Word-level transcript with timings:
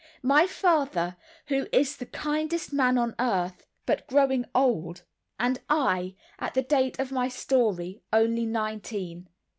My 0.23 0.47
father, 0.47 1.15
who 1.49 1.67
is 1.71 1.95
the 1.97 2.07
kindest 2.07 2.73
man 2.73 2.97
on 2.97 3.13
earth, 3.19 3.67
but 3.85 4.07
growing 4.07 4.45
old; 4.55 5.03
and 5.39 5.61
I, 5.69 6.15
at 6.39 6.55
the 6.55 6.63
date 6.63 6.97
of 6.97 7.11
my 7.11 7.27
story, 7.27 8.01
only 8.11 8.47
nineteen. 8.47 9.29